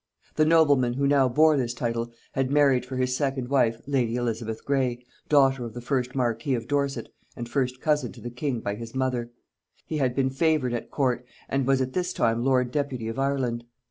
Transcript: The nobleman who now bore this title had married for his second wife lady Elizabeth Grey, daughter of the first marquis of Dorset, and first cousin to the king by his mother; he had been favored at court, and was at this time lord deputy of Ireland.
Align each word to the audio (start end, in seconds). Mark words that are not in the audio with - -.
The 0.35 0.45
nobleman 0.45 0.93
who 0.93 1.05
now 1.05 1.29
bore 1.29 1.55
this 1.57 1.75
title 1.75 2.11
had 2.31 2.49
married 2.49 2.87
for 2.87 2.97
his 2.97 3.15
second 3.15 3.49
wife 3.49 3.83
lady 3.85 4.15
Elizabeth 4.15 4.65
Grey, 4.65 5.05
daughter 5.29 5.63
of 5.63 5.75
the 5.75 5.79
first 5.79 6.15
marquis 6.15 6.55
of 6.55 6.67
Dorset, 6.67 7.09
and 7.37 7.47
first 7.47 7.79
cousin 7.79 8.11
to 8.13 8.19
the 8.21 8.31
king 8.31 8.61
by 8.61 8.73
his 8.73 8.95
mother; 8.95 9.29
he 9.85 9.97
had 9.99 10.15
been 10.15 10.31
favored 10.31 10.73
at 10.73 10.89
court, 10.89 11.23
and 11.47 11.67
was 11.67 11.81
at 11.81 11.93
this 11.93 12.13
time 12.13 12.43
lord 12.43 12.71
deputy 12.71 13.07
of 13.09 13.19
Ireland. 13.19 13.63